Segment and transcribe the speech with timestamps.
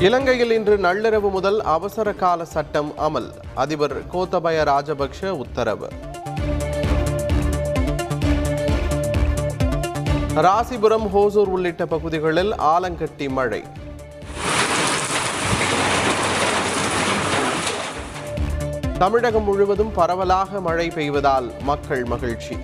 [0.00, 3.30] இலங்கையில் இன்று நள்ளிரவு முதல் அவசர கால சட்டம் அமல்.
[3.54, 5.88] அதிபர் கோத்தபய ராஜபக்ஷ உத்தரவு.
[10.34, 13.62] ராசிபுரம் ஹோசூர் உள்ளிட்ட பகுதிகளில் ஆலங்கட்டி மழை.
[18.98, 22.56] தமிழகம் முழுவதும் பரவலாக மழை பெய்வதால் மக்கள் மகிழ்ச்சி.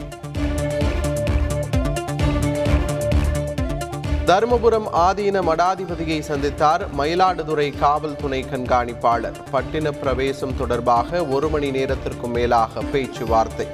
[4.30, 9.38] தருமபுரம் ஆதீன மடாதிபதியை சந்தித்தார் மயிலாடுதுறை காவல் துணை கண்காணிப்பாளர்.
[9.52, 13.66] பட்டின பிரவேசம் தொடர்பாக ஒரு மணி நேரத்திற்கும் மேலாக பேச்சுவார்த்தை.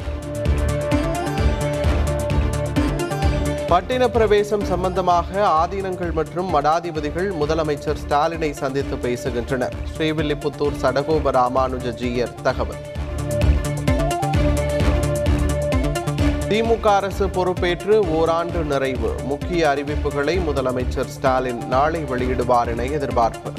[3.68, 9.72] பட்டின பிரவேசம் சம்பந்தமாக ஆதீனங்கள் மற்றும் மடாதிபதிகள் முதலமைச்சர் ஸ்டாலினை சந்தித்து பேசுகின்றனர்.
[9.96, 12.95] ஸ்ரீவில்லிபுத்தூர் சடகோப ராமானுஜ ஜீயர் தகவல்.
[16.48, 19.14] திமுக அரசு பொறுப்பேற்று ஓராண்டு நிறைவு.
[19.24, 23.50] முக்கிய அறிவிப்புகளை முதலமைச்சர் ஸ்டாலின் நாளை வெளியிடுவார் என எதிர்பார்ப்பு.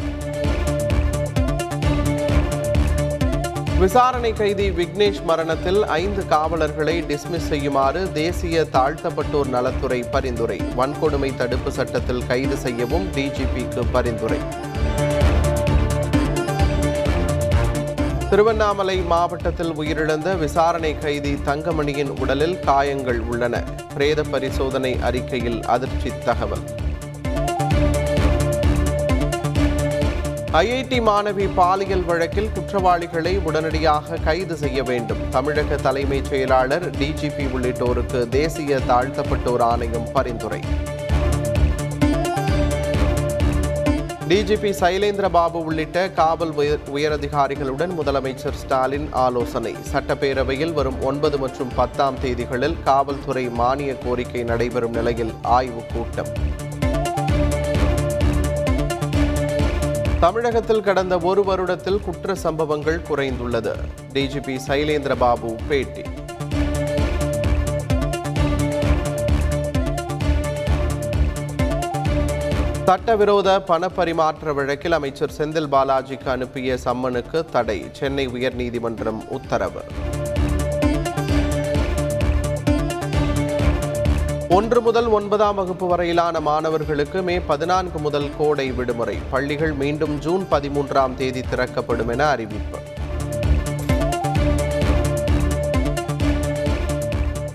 [3.79, 10.61] விசாரணை கைதி விக்னேஷ் மரணத்தில் ஐந்து காவலர்களை டிஸ்மிஸ் செய்யுமாறு தேசிய தாழ்த்தப்பட்டோர் நலத்துறை பரிந்துரை.
[10.77, 14.37] வன்கொடுமை தடுப்பு சட்டத்தில் கைது செய்யவும் டிஜிபிக்கு பரிந்துரை.
[18.37, 23.63] திருவண்ணாமலை மாவட்டத்தில் உயிரிழந்த விசாரணை கைதி தங்கமணியின் உடலில் காயங்கள் உள்ளன.
[23.93, 26.59] பிரேத பரிசோதனை அறிக்கையில் அதிர்ச்சி தகவல்.
[30.51, 35.29] ஐஐடி மாணவி பாலியல் வழக்கில் குற்றவாளிகளை உடனடியாக கைது செய்ய வேண்டும்.
[35.29, 40.61] தமிழக தலைமைச் செயலாளர் டிஜிபி உள்ளிட்டோருக்கு தேசிய தாழ்த்தப்பட்டோர் ஆணையம் பரிந்துரை.
[44.27, 49.75] டிஜிபி சைலேந்திர பாபு உள்ளிட்ட காவல் உயர் உயரதிகாரிகளுடன் முதலமைச்சர் ஸ்டாலின் ஆலோசனை.
[49.93, 56.27] சட்டப்பேரவையில் வரும் ஒன்பது மற்றும் பத்தாம் தேதிகளில் காவல்துறை மானிய கோரிக்கை நடைபெறும் நிலையில் ஆய்வுக் கூட்டம்.
[60.19, 63.75] தமிழகத்தில் கடந்த ஒரு வருடத்தில் குற்ற சம்பவங்கள் குறைந்துள்ளது.
[64.13, 66.01] டிஜிபி சைலேந்திர பாபு பேட்டி.
[72.87, 77.85] சட்டவிரோத பணப்பரிமாற்ற வழக்கில் அமைச்சர் செந்தில் பாலாஜிக்கு அனுப்பிய சம்மனுக்கு தடை.
[77.91, 79.81] சென்னை உயர்நீதிமன்றம் உத்தரவு.
[84.49, 89.17] ஒன்று முதல் ஒன்பதாம் வகுப்பு வரையிலான மாணவர்களுக்கு மே பதினான்கு முதல் கோடை விடுமுறை.
[89.29, 92.77] பள்ளிகள் மீண்டும் ஜூன் பதிமூன்றாம் தேதி திறக்கப்படும் என அறிவிப்பு.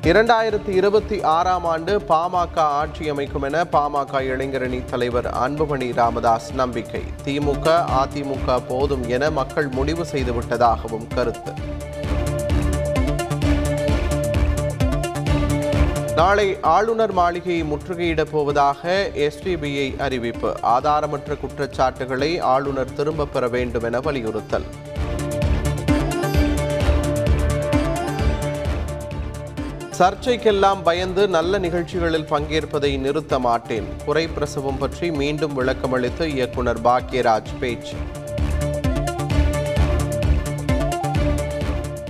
[0.03, 7.03] இரண்டாயிரத்தி இருபத்தி ஆறாம் ஆண்டு பாமக ஆட்சி அமைக்கும் என பாமக இளைஞரணி தலைவர் அன்புமணி ராமதாஸ் நம்பிக்கை.
[7.25, 11.53] திமுக அதிமுக போதும் என மக்கள் முடிவு செய்துவிட்டதாகவும் கருத்து.
[16.17, 20.57] நாளை ஆளுநர் மாளிகையை முற்றுகையிடப் போவதாக எஸ்டிபிஐ அறிவிப்பு.
[20.63, 24.65] ஆதாரமற்ற குற்றச்சாட்டுகளை ஆளுநர் திரும்பப் பெற வேண்டும் என வலியுறுத்தல்.
[30.03, 33.87] சர்ச்சைக்கெல்லாம் பயந்து நல்ல நிகழ்ச்சிகளில் பங்கேற்பதை நிறுத்த மாட்டேன்.
[34.05, 37.95] குறை பிரசவம் பற்றி மீண்டும் விளக்கமளித்த இயக்குனர் பாக்யராஜ் பேச்சு.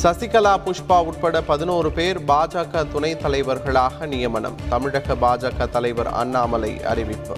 [0.02, 4.56] சசிகலா புஷ்பா உட்பட பதினோரு பேர் பாஜக துணைத் தலைவர்களாக நியமனம்.
[4.68, 7.34] தமிழக பாஜக தலைவர் அண்ணாமலை அறிவிப்பு.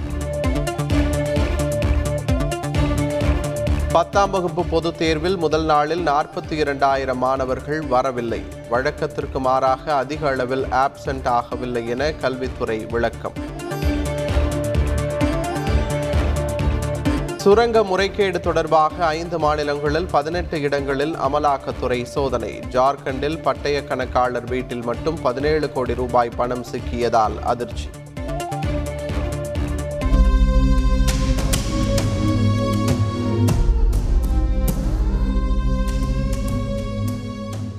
[3.95, 8.43] பத்தாம் வகுப்பு பொதுத் தேர்வில் முதல் நாளில் நாற்பத்தி இரண்டாயிரம் மாணவர்கள் வரவில்லை.
[8.69, 13.33] வழக்கத்திற்கு மாறாக அதிக அளவில் ஆப்சென்ட் ஆகவில்லை என கல்வித்துறை விளக்கம்.
[17.37, 22.59] சுரங்க முறைகேடு தொடர்பாக ஐந்து மாநிலங்களில் பதினெட்டு இடங்களில் அமலாக்கத்துறை சோதனை.
[22.59, 27.89] ஜார்க்கண்டில் பட்டய கணக்காளர் வீட்டில் மட்டும் பதினேழு கோடி ரூபாய் பணம் சிக்கியதால் அதிர்ச்சி.